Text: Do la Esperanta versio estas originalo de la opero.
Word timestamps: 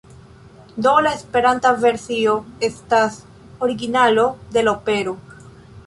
Do 0.85 0.93
la 1.07 1.11
Esperanta 1.17 1.73
versio 1.83 2.33
estas 2.71 3.21
originalo 3.69 4.29
de 4.57 4.69
la 4.69 4.75
opero. 4.79 5.17